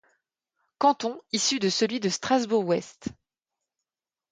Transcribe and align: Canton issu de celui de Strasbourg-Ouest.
Canton 0.79 1.21
issu 1.31 1.59
de 1.59 1.69
celui 1.69 1.99
de 1.99 2.09
Strasbourg-Ouest. 2.09 3.09